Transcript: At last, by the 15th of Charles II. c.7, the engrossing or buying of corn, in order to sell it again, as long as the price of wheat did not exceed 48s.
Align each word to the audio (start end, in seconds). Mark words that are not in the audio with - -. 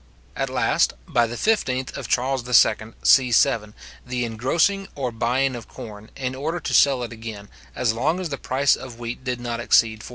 At 0.35 0.49
last, 0.49 0.93
by 1.07 1.27
the 1.27 1.35
15th 1.35 1.95
of 1.95 2.07
Charles 2.07 2.47
II. 2.47 2.53
c.7, 3.03 3.73
the 4.03 4.25
engrossing 4.25 4.87
or 4.95 5.11
buying 5.11 5.55
of 5.55 5.67
corn, 5.67 6.09
in 6.15 6.33
order 6.33 6.59
to 6.59 6.73
sell 6.73 7.03
it 7.03 7.13
again, 7.13 7.49
as 7.75 7.93
long 7.93 8.19
as 8.19 8.29
the 8.29 8.37
price 8.39 8.75
of 8.75 8.97
wheat 8.97 9.23
did 9.23 9.39
not 9.39 9.59
exceed 9.59 9.99
48s. 9.99 10.09